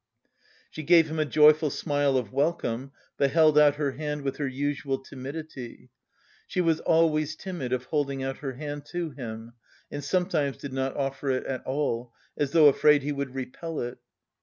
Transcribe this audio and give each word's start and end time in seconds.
She 0.71 0.81
gave 0.81 1.11
him 1.11 1.19
a 1.19 1.25
joyful 1.25 1.69
smile 1.69 2.17
of 2.17 2.33
welcome, 2.33 2.91
but 3.17 3.29
held 3.29 3.55
out 3.59 3.75
her 3.75 3.91
hand 3.91 4.23
with 4.23 4.37
her 4.37 4.47
usual 4.47 4.97
timidity. 4.97 5.91
She 6.47 6.59
was 6.59 6.79
always 6.79 7.35
timid 7.35 7.71
of 7.71 7.83
holding 7.85 8.23
out 8.23 8.37
her 8.37 8.53
hand 8.53 8.83
to 8.87 9.11
him 9.11 9.53
and 9.91 10.03
sometimes 10.03 10.57
did 10.57 10.73
not 10.73 10.97
offer 10.97 11.29
it 11.29 11.45
at 11.45 11.63
all, 11.67 12.13
as 12.35 12.49
though 12.49 12.65
afraid 12.67 13.03
he 13.03 13.11
would 13.11 13.35
repel 13.35 13.79
it. 13.79 13.99